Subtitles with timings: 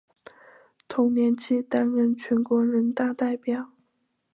[0.87, 3.69] 同年起担任全国人大代表。